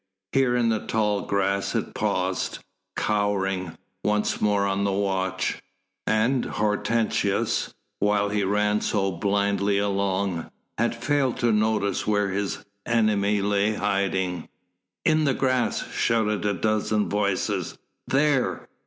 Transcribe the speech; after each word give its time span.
Here 0.31 0.55
in 0.55 0.69
the 0.69 0.79
tall 0.87 1.27
grass 1.27 1.75
it 1.75 1.93
paused 1.93 2.57
cowering 2.97 3.77
once 4.03 4.41
more 4.41 4.65
on 4.65 4.83
the 4.83 4.91
watch. 4.91 5.61
And 6.07 6.43
Hortensius, 6.43 7.71
while 7.99 8.29
he 8.29 8.43
ran 8.43 8.81
so 8.81 9.11
blindly 9.11 9.77
along, 9.77 10.49
had 10.79 10.95
failed 10.95 11.37
to 11.41 11.51
notice 11.51 12.07
where 12.07 12.29
his 12.31 12.65
enemy 12.83 13.43
lay 13.43 13.75
hiding. 13.75 14.49
"In 15.05 15.25
the 15.25 15.35
grass!" 15.35 15.87
shouted 15.91 16.45
a 16.45 16.55
dozen 16.55 17.07
voices. 17.07 17.77
"There!" 18.07 18.67